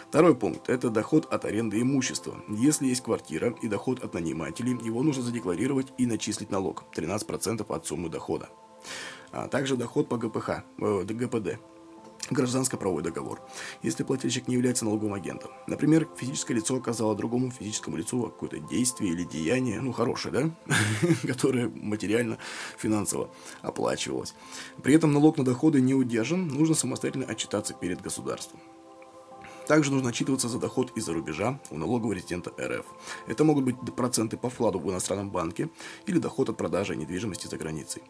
Второй 0.09 0.35
пункт– 0.35 0.69
это 0.69 0.89
доход 0.89 1.25
от 1.33 1.45
аренды 1.45 1.81
имущества. 1.81 2.35
Если 2.49 2.87
есть 2.87 3.01
квартира 3.01 3.55
и 3.61 3.67
доход 3.67 4.03
от 4.03 4.13
нанимателей, 4.13 4.77
его 4.81 5.03
нужно 5.03 5.23
задекларировать 5.23 5.91
и 5.97 6.05
начислить 6.05 6.51
налог– 6.51 6.83
13% 6.95 7.65
от 7.67 7.85
суммы 7.85 8.09
дохода. 8.09 8.49
А 9.31 9.47
также 9.47 9.75
доход 9.75 10.07
по 10.07 10.17
ГПХ, 10.17 10.63
э, 10.79 11.03
ГПД 11.03 11.59
гражданско-правовой 12.29 13.03
договор, 13.03 13.41
если 13.81 14.03
плательщик 14.03 14.47
не 14.47 14.55
является 14.55 14.85
налоговым 14.85 15.13
агентом. 15.13 15.51
Например, 15.67 16.07
физическое 16.17 16.53
лицо 16.55 16.75
оказало 16.75 17.15
другому 17.15 17.51
физическому 17.51 17.97
лицу 17.97 18.23
какое-то 18.23 18.59
действие 18.59 19.11
или 19.13 19.23
деяние, 19.23 19.81
ну, 19.81 19.91
хорошее, 19.91 20.33
да, 20.33 20.75
которое 21.27 21.69
материально, 21.69 22.37
финансово 22.77 23.29
оплачивалось. 23.61 24.33
При 24.83 24.93
этом 24.93 25.13
налог 25.13 25.37
на 25.37 25.45
доходы 25.45 25.81
не 25.81 25.93
удержан, 25.93 26.47
нужно 26.47 26.75
самостоятельно 26.75 27.25
отчитаться 27.25 27.73
перед 27.73 28.01
государством. 28.01 28.59
Также 29.67 29.91
нужно 29.91 30.09
отчитываться 30.09 30.47
за 30.47 30.59
доход 30.59 30.91
из-за 30.95 31.13
рубежа 31.13 31.59
у 31.71 31.77
налогового 31.77 32.13
резидента 32.13 32.51
РФ. 32.59 32.85
Это 33.27 33.43
могут 33.43 33.65
быть 33.65 33.95
проценты 33.95 34.37
по 34.37 34.49
вкладу 34.49 34.79
в 34.79 34.89
иностранном 34.91 35.31
банке 35.31 35.69
или 36.05 36.19
доход 36.19 36.49
от 36.49 36.57
продажи 36.57 36.95
недвижимости 36.95 37.47
за 37.47 37.57
границей. 37.57 38.03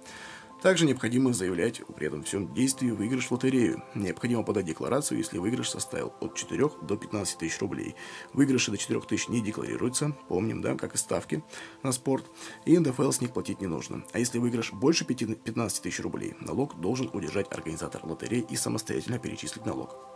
Также 0.66 0.88
необходимо 0.88 1.32
заявлять 1.32 1.84
при 1.96 2.08
этом 2.08 2.24
всем 2.24 2.52
действии 2.52 2.90
выигрыш 2.90 3.28
в 3.28 3.32
лотерею. 3.32 3.84
Необходимо 3.94 4.42
подать 4.42 4.66
декларацию, 4.66 5.20
если 5.20 5.38
выигрыш 5.38 5.70
составил 5.70 6.16
от 6.22 6.34
4 6.34 6.72
до 6.82 6.98
15 6.98 7.38
тысяч 7.38 7.60
рублей. 7.60 7.94
Выигрыши 8.34 8.72
до 8.72 8.78
4 8.78 9.00
тысяч 9.02 9.28
не 9.28 9.42
декларируются, 9.42 10.18
помним, 10.28 10.64
да, 10.64 10.74
как 10.74 10.96
и 10.96 10.98
ставки 10.98 11.44
на 11.84 11.92
спорт, 11.92 12.26
и 12.66 12.80
НДФЛ 12.80 13.12
с 13.12 13.22
них 13.22 13.32
платить 13.32 13.62
не 13.62 13.68
нужно. 13.68 14.06
А 14.12 14.18
если 14.18 14.40
выигрыш 14.40 14.74
больше 14.74 15.06
15 15.06 15.84
тысяч 15.84 16.00
рублей, 16.00 16.34
налог 16.40 16.82
должен 16.82 17.12
удержать 17.14 17.52
организатор 17.52 18.04
лотереи 18.04 18.44
и 18.50 18.56
самостоятельно 18.56 19.20
перечислить 19.20 19.68
налог. 19.68 20.15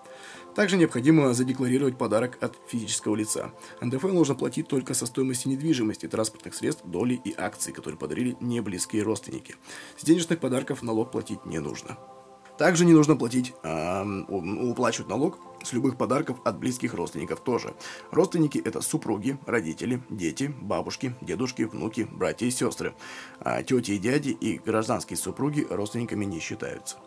Также 0.60 0.76
необходимо 0.76 1.34
задекларировать 1.34 1.98
подарок 1.98 2.38
от 2.42 2.54
физического 2.68 3.16
лица. 3.16 3.54
НДФЛ 3.80 4.10
нужно 4.10 4.36
платить 4.36 4.68
только 4.68 4.94
со 4.94 5.06
стоимости 5.06 5.48
недвижимости, 5.48 6.06
транспортных 6.06 6.54
средств, 6.54 6.84
доли 6.84 7.14
и 7.24 7.34
акций, 7.38 7.72
которые 7.72 7.98
подарили 7.98 8.36
не 8.42 8.60
близкие 8.60 9.04
родственники. 9.04 9.56
С 9.96 10.04
денежных 10.04 10.38
подарков 10.40 10.84
налог 10.84 11.12
платить 11.12 11.46
не 11.46 11.60
нужно. 11.60 11.98
Также 12.58 12.84
не 12.84 12.92
нужно 12.92 13.16
платить, 13.16 13.54
э, 13.64 14.04
уплачивать 14.28 15.08
налог 15.08 15.40
с 15.64 15.74
любых 15.74 15.98
подарков 15.98 16.40
от 16.44 16.58
близких 16.58 16.94
родственников 16.94 17.42
тоже. 17.42 17.74
Родственники 18.12 18.58
это 18.58 18.82
супруги, 18.82 19.38
родители, 19.46 20.02
дети, 20.10 20.54
бабушки, 20.62 21.16
дедушки, 21.22 21.64
внуки, 21.64 22.08
братья 22.12 22.46
и 22.46 22.52
сестры. 22.52 22.96
А 23.40 23.62
тети 23.64 23.92
и 23.92 23.98
дяди 23.98 24.30
и 24.30 24.58
гражданские 24.58 25.18
супруги 25.18 25.66
родственниками 25.70 26.26
не 26.26 26.40
считаются. 26.40 26.98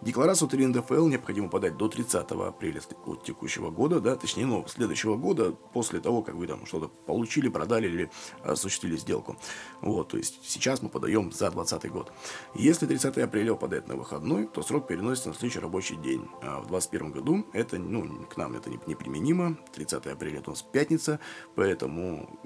Декларацию 0.00 0.48
3 0.48 0.66
НДФЛ 0.66 1.08
необходимо 1.08 1.48
подать 1.48 1.76
до 1.76 1.88
30 1.88 2.30
апреля 2.30 2.80
текущего 3.24 3.70
года, 3.70 4.00
да, 4.00 4.16
точнее, 4.16 4.46
ну, 4.46 4.64
следующего 4.68 5.16
года, 5.16 5.52
после 5.72 6.00
того, 6.00 6.22
как 6.22 6.34
вы 6.34 6.46
там 6.46 6.66
что-то 6.66 6.88
получили, 6.88 7.48
продали 7.48 7.88
или 7.88 8.10
осуществили 8.44 8.96
сделку. 8.96 9.36
Вот, 9.80 10.08
то 10.08 10.16
есть 10.16 10.40
сейчас 10.44 10.82
мы 10.82 10.88
подаем 10.88 11.32
за 11.32 11.50
2020 11.50 11.90
год. 11.90 12.12
Если 12.54 12.86
30 12.86 13.18
апреля 13.18 13.52
выпадает 13.52 13.88
на 13.88 13.96
выходной, 13.96 14.46
то 14.46 14.62
срок 14.62 14.86
переносится 14.86 15.30
на 15.30 15.34
следующий 15.34 15.60
рабочий 15.60 15.96
день. 15.96 16.26
А 16.42 16.60
в 16.60 16.68
2021 16.68 17.12
году 17.12 17.46
это, 17.52 17.78
ну, 17.78 17.95
к 18.02 18.36
нам 18.36 18.54
это 18.54 18.70
неприменимо. 18.70 19.56
30 19.74 20.06
апреля 20.06 20.38
это 20.40 20.50
у 20.50 20.52
нас 20.52 20.62
пятница, 20.62 21.20
поэтому 21.54 22.38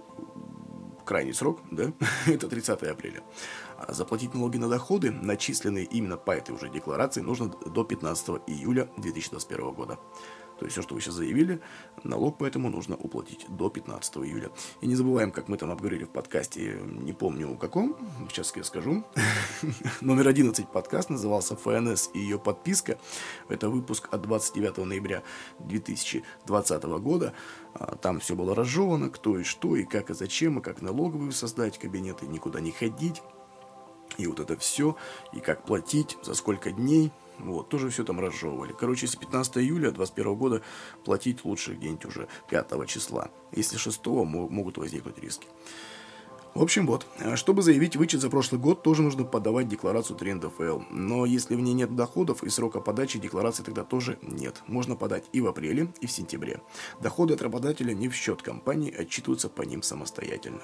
крайний 1.04 1.34
срок, 1.34 1.60
да, 1.70 1.92
это 2.26 2.48
30 2.48 2.82
апреля. 2.82 3.22
А 3.78 3.92
заплатить 3.92 4.34
налоги 4.34 4.58
на 4.58 4.68
доходы, 4.68 5.10
начисленные 5.10 5.84
именно 5.84 6.16
по 6.16 6.30
этой 6.30 6.54
уже 6.54 6.68
декларации, 6.68 7.20
нужно 7.20 7.48
до 7.48 7.84
15 7.84 8.42
июля 8.46 8.88
2021 8.96 9.72
года. 9.72 9.98
То 10.60 10.66
есть 10.66 10.74
все, 10.74 10.82
что 10.82 10.94
вы 10.94 11.00
сейчас 11.00 11.14
заявили, 11.14 11.58
налог 12.04 12.36
поэтому 12.36 12.68
нужно 12.68 12.94
уплатить 12.94 13.46
до 13.48 13.70
15 13.70 14.18
июля. 14.18 14.50
И 14.82 14.86
не 14.86 14.94
забываем, 14.94 15.32
как 15.32 15.48
мы 15.48 15.56
там 15.56 15.70
обговорили 15.70 16.04
в 16.04 16.10
подкасте, 16.10 16.78
не 16.84 17.14
помню 17.14 17.56
каком, 17.56 17.96
сейчас 18.28 18.54
я 18.54 18.62
скажу. 18.62 19.02
Номер 20.02 20.28
11 20.28 20.68
подкаст 20.68 21.08
назывался 21.08 21.56
ФНС 21.56 22.10
и 22.12 22.18
ее 22.18 22.38
подписка. 22.38 22.98
Это 23.48 23.70
выпуск 23.70 24.08
от 24.12 24.20
29 24.20 24.84
ноября 24.84 25.22
2020 25.60 26.82
года. 27.00 27.32
А, 27.72 27.96
там 27.96 28.20
все 28.20 28.36
было 28.36 28.54
разжевано, 28.54 29.08
кто 29.08 29.38
и 29.38 29.44
что, 29.44 29.76
и 29.76 29.84
как, 29.84 30.10
и 30.10 30.14
зачем, 30.14 30.58
и 30.58 30.62
как 30.62 30.82
налоговые 30.82 31.32
создать 31.32 31.78
кабинеты, 31.78 32.26
никуда 32.26 32.60
не 32.60 32.70
ходить. 32.70 33.22
И 34.18 34.26
вот 34.26 34.40
это 34.40 34.58
все, 34.58 34.94
и 35.32 35.40
как 35.40 35.64
платить, 35.64 36.18
за 36.22 36.34
сколько 36.34 36.70
дней– 36.70 37.12
вот, 37.44 37.68
тоже 37.68 37.88
все 37.90 38.04
там 38.04 38.20
разжевывали. 38.20 38.74
Короче, 38.78 39.06
если 39.06 39.18
15 39.18 39.58
июля 39.58 39.90
2021 39.90 40.34
года 40.34 40.62
платить 41.04 41.44
лучше 41.44 41.74
где-нибудь 41.74 42.04
уже 42.06 42.28
5 42.48 42.86
числа. 42.86 43.30
Если 43.52 43.76
6 43.76 44.06
могут 44.06 44.78
возникнуть 44.78 45.18
риски. 45.18 45.46
В 46.52 46.62
общем, 46.62 46.84
вот. 46.84 47.06
Чтобы 47.36 47.62
заявить 47.62 47.94
вычет 47.94 48.20
за 48.20 48.28
прошлый 48.28 48.60
год, 48.60 48.82
тоже 48.82 49.02
нужно 49.02 49.22
подавать 49.22 49.68
декларацию 49.68 50.16
3 50.16 50.34
НДФЛ. 50.34 50.80
Но 50.90 51.24
если 51.24 51.54
в 51.54 51.60
ней 51.60 51.74
нет 51.74 51.94
доходов 51.94 52.42
и 52.42 52.50
срока 52.50 52.80
подачи 52.80 53.20
декларации 53.20 53.62
тогда 53.62 53.84
тоже 53.84 54.18
нет. 54.20 54.60
Можно 54.66 54.96
подать 54.96 55.24
и 55.32 55.40
в 55.40 55.46
апреле, 55.46 55.92
и 56.00 56.08
в 56.08 56.10
сентябре. 56.10 56.60
Доходы 57.00 57.34
от 57.34 57.42
работодателя 57.42 57.94
не 57.94 58.08
в 58.08 58.16
счет 58.16 58.42
компании, 58.42 58.92
отчитываются 58.92 59.48
по 59.48 59.62
ним 59.62 59.84
самостоятельно. 59.84 60.62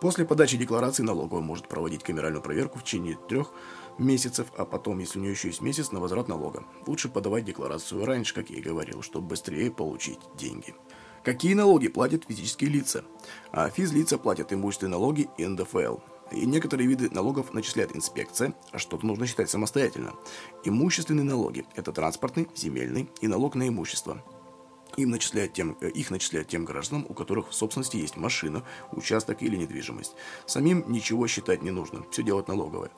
После 0.00 0.24
подачи 0.24 0.56
декларации 0.56 1.04
налоговая 1.04 1.42
может 1.42 1.68
проводить 1.68 2.02
камеральную 2.02 2.42
проверку 2.42 2.80
в 2.80 2.82
течение 2.82 3.16
трех 3.28 3.52
месяцев, 3.98 4.52
а 4.56 4.64
потом, 4.64 4.98
если 4.98 5.18
у 5.18 5.22
нее 5.22 5.32
еще 5.32 5.48
есть 5.48 5.60
месяц, 5.60 5.92
на 5.92 6.00
возврат 6.00 6.28
налога. 6.28 6.64
Лучше 6.86 7.08
подавать 7.08 7.44
декларацию 7.44 8.04
раньше, 8.04 8.34
как 8.34 8.50
я 8.50 8.58
и 8.58 8.62
говорил, 8.62 9.02
чтобы 9.02 9.28
быстрее 9.28 9.70
получить 9.70 10.20
деньги. 10.36 10.74
Какие 11.24 11.54
налоги 11.54 11.88
платят 11.88 12.24
физические 12.24 12.70
лица? 12.70 13.04
А 13.52 13.68
физлица 13.70 14.18
платят 14.18 14.52
имущественные 14.52 14.92
налоги 14.92 15.28
и 15.36 15.46
НДФЛ. 15.46 15.98
И 16.32 16.46
некоторые 16.46 16.86
виды 16.86 17.10
налогов 17.10 17.54
начисляет 17.54 17.96
инспекция, 17.96 18.54
а 18.70 18.78
что-то 18.78 19.06
нужно 19.06 19.26
считать 19.26 19.50
самостоятельно. 19.50 20.14
Имущественные 20.64 21.24
налоги– 21.24 21.66
это 21.74 21.92
транспортный, 21.92 22.48
земельный 22.54 23.08
и 23.20 23.28
налог 23.28 23.54
на 23.54 23.68
имущество– 23.68 24.22
им 24.98 25.10
начисляют 25.10 25.52
тем, 25.52 25.76
э, 25.80 25.90
их 25.90 26.10
начисляют 26.10 26.48
тем 26.48 26.64
гражданам, 26.64 27.06
у 27.08 27.14
которых 27.14 27.50
в 27.50 27.54
собственности 27.54 27.96
есть 27.96 28.16
машина, 28.16 28.64
участок 28.92 29.42
или 29.42 29.56
недвижимость. 29.56 30.14
Самим 30.46 30.84
ничего 30.88 31.26
считать 31.28 31.62
не 31.62 31.70
нужно, 31.70 32.04
все 32.10 32.22
делать 32.22 32.48
налоговое. 32.48 32.90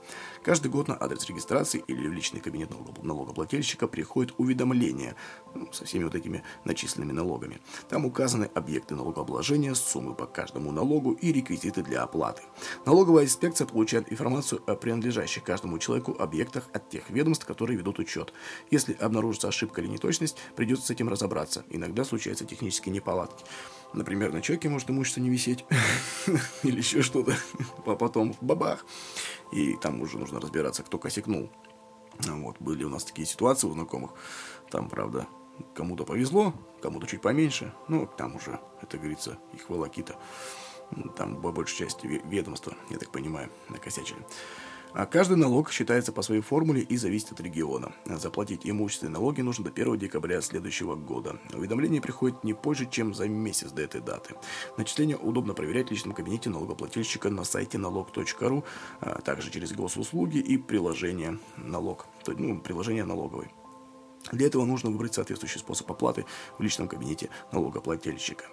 Каждый 0.43 0.71
год 0.71 0.89
на 0.89 0.97
адрес 0.99 1.27
регистрации 1.29 1.85
или 1.87 2.09
в 2.09 2.13
личный 2.13 2.41
кабинет 2.41 2.71
налогоплательщика 3.03 3.87
приходит 3.87 4.35
уведомление 4.39 5.15
ну, 5.55 5.71
со 5.71 5.85
всеми 5.85 6.05
вот 6.05 6.15
этими 6.15 6.43
начисленными 6.65 7.13
налогами. 7.13 7.61
Там 7.91 8.07
указаны 8.07 8.51
объекты 8.55 8.95
налогообложения, 8.95 9.75
суммы 9.75 10.15
по 10.15 10.27
каждому 10.27 10.73
налогу 10.73 11.13
и 11.13 11.31
реквизиты 11.31 11.83
для 11.83 12.03
оплаты. 12.03 12.43
Налоговая 12.87 13.25
инспекция 13.25 13.67
получает 13.67 14.11
информацию 14.11 14.63
о 14.67 14.77
принадлежащих 14.77 15.45
каждому 15.45 15.79
человеку 15.79 16.17
объектах 16.19 16.69
от 16.73 16.89
тех 16.89 17.11
ведомств, 17.11 17.45
которые 17.45 17.77
ведут 17.77 17.99
учет. 17.99 18.33
Если 18.71 18.95
обнаружится 18.95 19.49
ошибка 19.49 19.83
или 19.83 19.89
неточность, 19.89 20.37
придется 20.57 20.87
с 20.87 20.91
этим 20.91 21.11
разобраться. 21.11 21.65
Иногда 21.69 22.05
случаются 22.05 22.47
технические 22.47 22.95
неполадки. 22.95 23.45
Например, 23.93 24.33
на 24.33 24.41
человеке 24.41 24.69
может 24.69 24.91
имущество 24.91 25.21
не 25.21 25.31
висеть 25.31 25.65
или 26.63 26.79
еще 26.79 27.03
что-то, 27.03 27.35
а 27.87 27.97
потом 27.97 28.35
бабах. 28.41 28.87
И 29.53 29.75
там 29.77 30.01
уже 30.01 30.19
нужно 30.19 30.41
разбираться, 30.41 30.83
кто 30.83 30.99
косякнул. 30.99 31.51
Вот, 32.27 32.57
были 32.61 32.85
у 32.85 32.89
нас 32.89 33.05
такие 33.05 33.27
ситуации 33.27 33.67
у 33.67 33.73
знакомых. 33.73 34.13
Там, 34.71 34.89
правда, 34.89 35.27
кому-то 35.75 36.05
повезло, 36.05 36.55
кому-то 36.83 37.07
чуть 37.07 37.23
поменьше. 37.23 37.73
Ну, 37.89 38.09
там 38.17 38.37
уже, 38.37 38.61
это 38.83 38.99
говорится, 38.99 39.39
их 39.55 39.69
волокита. 39.69 40.17
Там, 41.17 41.41
по 41.41 41.53
большей 41.53 41.79
части, 41.79 42.07
ведомства, 42.07 42.75
я 42.91 42.99
так 42.99 43.11
понимаю, 43.11 43.51
накосячили. 43.69 44.25
А 44.93 45.07
каждый 45.07 45.37
налог 45.37 45.71
считается 45.71 46.13
по 46.13 46.23
своей 46.23 46.41
формуле 46.41 46.83
и 46.83 46.97
зависит 46.97 47.33
от 47.33 47.41
региона. 47.41 47.93
Заплатить 48.07 48.63
имущественные 48.65 49.13
налоги 49.13 49.41
нужно 49.41 49.65
до 49.65 49.71
1 49.71 49.99
декабря 49.99 50.41
следующего 50.41 50.97
года. 50.97 51.39
Уведомление 51.53 52.01
приходит 52.01 52.43
не 52.45 52.55
позже, 52.55 52.89
чем 52.91 53.15
за 53.15 53.29
месяц 53.29 53.71
до 53.71 53.83
этой 53.83 54.01
даты. 54.01 54.35
Начисление 54.77 55.17
удобно 55.17 55.55
проверять 55.55 55.89
в 55.89 55.91
личном 55.93 56.13
кабинете 56.13 56.51
налогоплательщика 56.51 57.31
на 57.31 57.45
сайте 57.45 57.79
налог.ру, 57.79 58.65
а 59.01 59.21
также 59.21 59.51
через 59.51 59.73
госуслуги 59.73 60.39
и 60.39 60.57
приложение 60.57 61.39
налог, 61.57 62.07
ну, 62.27 62.61
приложение 62.61 63.05
налоговой. 63.05 63.49
Для 64.33 64.49
этого 64.49 64.65
нужно 64.65 64.91
выбрать 64.91 65.15
соответствующий 65.15 65.61
способ 65.61 65.91
оплаты 65.91 66.27
в 66.59 66.63
личном 66.63 66.89
кабинете 66.89 67.31
налогоплательщика. 67.53 68.45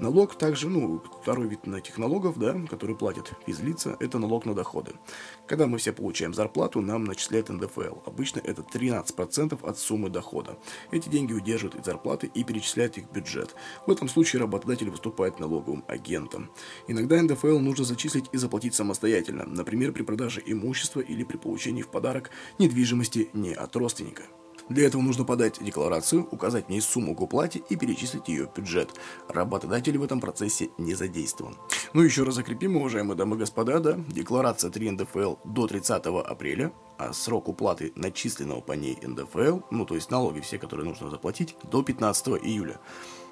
Налог 0.00 0.34
также, 0.34 0.70
ну, 0.70 1.02
второй 1.20 1.46
вид 1.46 1.66
на 1.66 1.76
этих 1.76 1.98
налогов, 1.98 2.38
да, 2.38 2.58
который 2.70 2.96
платят 2.96 3.34
физлица, 3.44 3.98
это 4.00 4.18
налог 4.18 4.46
на 4.46 4.54
доходы. 4.54 4.92
Когда 5.46 5.66
мы 5.66 5.76
все 5.76 5.92
получаем 5.92 6.32
зарплату, 6.32 6.80
нам 6.80 7.04
начисляют 7.04 7.50
НДФЛ. 7.50 7.98
Обычно 8.06 8.40
это 8.40 8.62
13% 8.62 9.58
от 9.62 9.78
суммы 9.78 10.08
дохода. 10.08 10.56
Эти 10.90 11.10
деньги 11.10 11.34
удерживают 11.34 11.78
из 11.78 11.84
зарплаты 11.84 12.30
и 12.32 12.44
перечисляют 12.44 12.96
их 12.96 13.08
в 13.08 13.12
бюджет. 13.12 13.54
В 13.86 13.90
этом 13.90 14.08
случае 14.08 14.40
работодатель 14.40 14.88
выступает 14.88 15.38
налоговым 15.38 15.84
агентом. 15.86 16.50
Иногда 16.88 17.20
НДФЛ 17.20 17.58
нужно 17.58 17.84
зачислить 17.84 18.30
и 18.32 18.38
заплатить 18.38 18.74
самостоятельно, 18.74 19.44
например, 19.44 19.92
при 19.92 20.02
продаже 20.02 20.42
имущества 20.46 21.00
или 21.00 21.24
при 21.24 21.36
получении 21.36 21.82
в 21.82 21.88
подарок 21.88 22.30
недвижимости 22.58 23.28
не 23.34 23.52
от 23.52 23.76
родственника. 23.76 24.22
Для 24.70 24.86
этого 24.86 25.02
нужно 25.02 25.24
подать 25.24 25.62
декларацию, 25.62 26.28
указать 26.30 26.66
в 26.66 26.68
ней 26.68 26.80
сумму 26.80 27.16
к 27.16 27.20
уплате 27.20 27.60
и 27.68 27.74
перечислить 27.74 28.28
ее 28.28 28.46
в 28.46 28.54
бюджет. 28.56 28.90
Работодатель 29.28 29.98
в 29.98 30.02
этом 30.04 30.20
процессе 30.20 30.70
не 30.78 30.94
задействован. 30.94 31.56
Ну 31.92 32.02
еще 32.02 32.22
раз 32.22 32.36
закрепим, 32.36 32.76
уважаемые 32.76 33.16
дамы 33.16 33.34
и 33.34 33.40
господа, 33.40 33.80
да, 33.80 33.98
декларация 34.08 34.70
3 34.70 34.92
НДФЛ 34.92 35.34
до 35.44 35.66
30 35.66 36.06
апреля, 36.06 36.72
а 36.98 37.12
срок 37.12 37.48
уплаты 37.48 37.92
начисленного 37.96 38.60
по 38.60 38.72
ней 38.72 38.96
НДФЛ, 39.02 39.58
ну 39.72 39.84
то 39.84 39.96
есть 39.96 40.10
налоги 40.12 40.38
все, 40.38 40.56
которые 40.58 40.86
нужно 40.88 41.10
заплатить, 41.10 41.56
до 41.64 41.82
15 41.82 42.28
июля. 42.44 42.78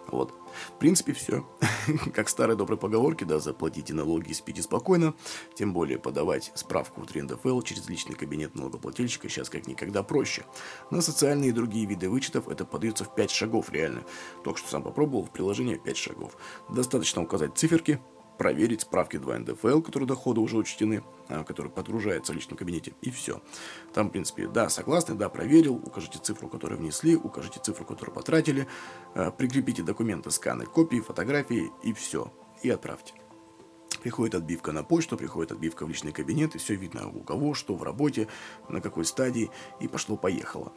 Вот. 0.09 0.33
В 0.75 0.79
принципе, 0.79 1.13
все. 1.13 1.47
как 2.15 2.29
старые 2.29 2.57
добрые 2.57 2.79
поговорки, 2.79 3.25
да, 3.25 3.39
заплатите 3.39 3.95
налоги 3.95 4.31
и 4.31 4.35
спите 4.35 4.63
спокойно. 4.63 5.15
Тем 5.55 5.73
более 5.73 5.99
подавать 5.99 6.51
справку 6.55 7.03
в 7.03 7.07
3 7.07 7.23
НДФЛ 7.23 7.61
через 7.63 7.89
личный 7.89 8.15
кабинет 8.15 8.55
налогоплательщика 8.55 9.29
сейчас 9.29 9.51
как 9.51 9.67
никогда 9.67 10.03
проще. 10.03 10.45
На 10.91 11.01
социальные 11.01 11.51
и 11.51 11.53
другие 11.53 11.87
виды 11.87 12.09
вычетов 12.09 12.49
это 12.49 12.65
подается 12.65 13.05
в 13.05 13.15
5 13.15 13.31
шагов 13.31 13.71
реально. 13.71 14.03
Только 14.45 14.59
что 14.59 14.69
сам 14.69 14.83
попробовал, 14.83 15.25
в 15.25 15.31
приложении 15.31 15.77
5 15.77 15.97
шагов. 15.97 16.37
Достаточно 16.69 17.23
указать 17.23 17.57
циферки, 17.57 18.01
проверить 18.39 18.83
справки 18.83 19.19
2 19.19 19.41
НДФЛ, 19.41 19.83
которые 19.83 20.07
доходы 20.07 20.41
уже 20.41 20.57
учтены, 20.57 21.03
а, 21.29 21.45
которые 21.45 21.73
подгружаются 21.73 22.33
в 22.33 22.37
личном 22.37 22.57
кабинете, 22.57 22.95
и 23.03 23.11
все. 23.11 23.43
Там, 23.93 24.09
в 24.09 24.11
принципе, 24.13 24.47
да, 24.47 24.69
согласны, 24.69 25.15
да, 25.15 25.29
проверил, 25.29 25.75
укажите 25.75 26.19
цифру, 26.23 26.49
которую 26.49 26.79
внесли, 26.79 27.17
укажите 27.17 27.61
цифру, 27.63 27.85
которую 27.85 28.15
потратили, 28.15 28.67
а, 29.15 29.31
прикрепите 29.31 29.83
документы, 29.83 30.31
сканы, 30.31 30.65
копии, 30.65 31.01
фотографии, 31.01 31.71
и 31.83 31.93
все, 31.93 32.33
и 32.63 32.71
отправьте. 32.71 33.15
Приходит 34.03 34.37
отбивка 34.37 34.71
на 34.71 34.85
почту, 34.85 35.17
приходит 35.17 35.53
отбивка 35.53 35.85
в 35.85 35.89
личный 35.89 36.13
кабинет, 36.13 36.55
и 36.55 36.59
все 36.59 36.77
видно 36.77 37.09
у 37.09 37.21
кого, 37.21 37.55
что 37.55 37.75
в 37.75 37.83
работе, 37.83 38.29
на 38.69 38.81
какой 38.81 39.05
стадии, 39.05 39.51
и 39.81 39.89
пошло-поехало. 39.89 40.73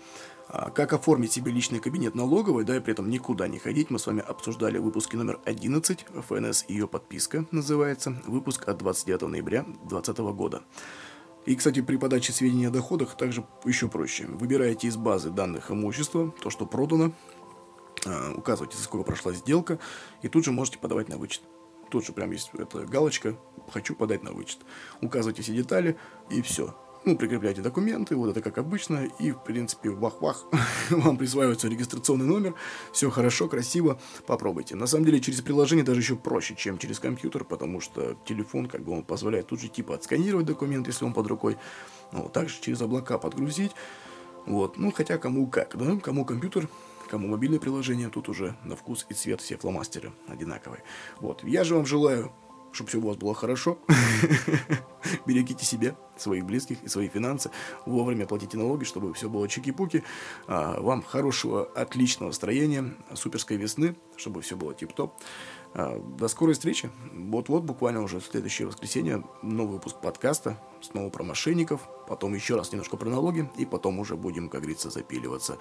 А 0.53 0.69
как 0.69 0.91
оформить 0.91 1.31
себе 1.31 1.49
личный 1.49 1.79
кабинет 1.79 2.13
налоговой, 2.13 2.65
да, 2.65 2.75
и 2.75 2.81
при 2.81 2.91
этом 2.91 3.09
никуда 3.09 3.47
не 3.47 3.57
ходить, 3.57 3.89
мы 3.89 3.97
с 3.97 4.05
вами 4.05 4.19
обсуждали 4.19 4.79
в 4.79 4.83
выпуске 4.83 5.15
номер 5.15 5.39
11, 5.45 6.05
ФНС 6.27 6.65
и 6.67 6.73
ее 6.73 6.89
подписка 6.89 7.45
называется, 7.51 8.21
выпуск 8.27 8.67
от 8.67 8.77
29 8.79 9.21
ноября 9.29 9.63
2020 9.63 10.17
года. 10.35 10.63
И, 11.45 11.55
кстати, 11.55 11.81
при 11.81 11.95
подаче 11.95 12.33
сведений 12.33 12.65
о 12.65 12.69
доходах 12.69 13.15
также 13.15 13.45
еще 13.63 13.87
проще. 13.87 14.25
Выбираете 14.25 14.89
из 14.89 14.97
базы 14.97 15.29
данных 15.29 15.71
имущества, 15.71 16.33
то, 16.43 16.49
что 16.49 16.65
продано, 16.65 17.13
а, 18.05 18.33
указываете, 18.35 18.75
за 18.75 18.83
сколько 18.83 19.05
прошла 19.05 19.31
сделка, 19.31 19.79
и 20.21 20.27
тут 20.27 20.43
же 20.43 20.51
можете 20.51 20.79
подавать 20.79 21.07
на 21.07 21.15
вычет. 21.15 21.43
Тут 21.89 22.05
же 22.05 22.11
прям 22.11 22.29
есть 22.29 22.51
эта 22.57 22.85
галочка 22.85 23.37
«Хочу 23.71 23.95
подать 23.95 24.21
на 24.21 24.33
вычет». 24.33 24.59
Указывайте 25.01 25.43
все 25.43 25.53
детали, 25.53 25.97
и 26.29 26.41
все. 26.41 26.75
Ну, 27.03 27.17
прикрепляйте 27.17 27.61
документы, 27.61 28.15
вот 28.15 28.29
это 28.29 28.41
как 28.41 28.59
обычно, 28.59 29.07
и, 29.17 29.31
в 29.31 29.43
принципе, 29.43 29.89
вах-вах, 29.89 30.45
вам 30.91 31.17
присваивается 31.17 31.67
регистрационный 31.67 32.25
номер, 32.25 32.53
все 32.93 33.09
хорошо, 33.09 33.47
красиво, 33.47 33.99
попробуйте. 34.27 34.75
На 34.75 34.85
самом 34.85 35.05
деле, 35.05 35.19
через 35.19 35.41
приложение 35.41 35.83
даже 35.83 35.99
еще 35.99 36.15
проще, 36.15 36.53
чем 36.55 36.77
через 36.77 36.99
компьютер, 36.99 37.43
потому 37.43 37.81
что 37.81 38.15
телефон, 38.25 38.67
как 38.67 38.83
бы, 38.83 38.93
он 38.93 39.03
позволяет 39.03 39.47
тут 39.47 39.61
же, 39.61 39.67
типа, 39.67 39.95
отсканировать 39.95 40.45
документ, 40.45 40.85
если 40.85 41.03
он 41.03 41.13
под 41.13 41.25
рукой, 41.25 41.57
ну, 42.11 42.29
также 42.29 42.61
через 42.61 42.79
облака 42.83 43.17
подгрузить, 43.17 43.71
вот, 44.45 44.77
ну, 44.77 44.91
хотя 44.91 45.17
кому 45.17 45.47
как, 45.47 45.75
да, 45.77 45.97
кому 45.97 46.23
компьютер, 46.23 46.67
кому 47.09 47.27
мобильное 47.27 47.59
приложение, 47.59 48.09
тут 48.09 48.29
уже 48.29 48.55
на 48.63 48.75
вкус 48.75 49.07
и 49.09 49.15
цвет 49.15 49.41
все 49.41 49.57
фломастеры 49.57 50.11
одинаковые. 50.27 50.83
Вот, 51.19 51.43
я 51.43 51.63
же 51.63 51.73
вам 51.73 51.87
желаю 51.87 52.31
чтобы 52.71 52.89
все 52.89 52.99
у 52.99 53.07
вас 53.07 53.17
было 53.17 53.33
хорошо. 53.33 53.77
Берегите 55.25 55.65
себя, 55.65 55.95
своих 56.17 56.45
близких 56.45 56.81
и 56.83 56.87
свои 56.87 57.07
финансы. 57.09 57.51
Вовремя 57.85 58.25
платите 58.25 58.57
налоги, 58.57 58.83
чтобы 58.83 59.13
все 59.13 59.29
было 59.29 59.47
чики-пуки. 59.47 60.03
А, 60.47 60.79
вам 60.79 61.01
хорошего, 61.03 61.65
отличного 61.75 62.29
настроения, 62.29 62.93
суперской 63.13 63.57
весны, 63.57 63.95
чтобы 64.15 64.41
все 64.41 64.55
было 64.55 64.73
тип-топ. 64.73 65.13
А, 65.73 65.99
до 65.99 66.27
скорой 66.27 66.53
встречи. 66.53 66.89
Вот-вот, 67.13 67.63
буквально 67.63 68.01
уже 68.01 68.19
в 68.19 68.25
следующее 68.25 68.67
воскресенье, 68.67 69.23
новый 69.41 69.73
выпуск 69.73 69.97
подкаста. 70.01 70.57
Снова 70.81 71.09
про 71.09 71.23
мошенников. 71.23 71.81
Потом 72.07 72.33
еще 72.33 72.55
раз 72.55 72.71
немножко 72.71 72.97
про 72.97 73.09
налоги. 73.09 73.49
И 73.57 73.65
потом 73.65 73.99
уже 73.99 74.15
будем, 74.15 74.49
как 74.49 74.61
говорится, 74.61 74.89
запиливаться 74.89 75.57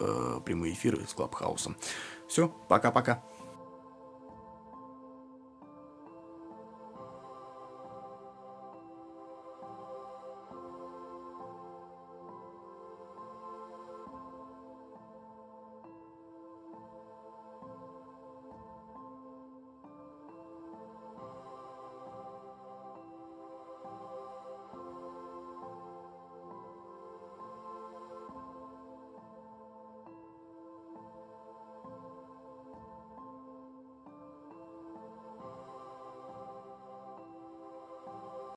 э, 0.00 0.40
прямые 0.44 0.74
эфиры 0.74 1.06
с 1.06 1.14
Клабхаусом. 1.14 1.76
Все, 2.28 2.48
пока-пока. 2.68 3.22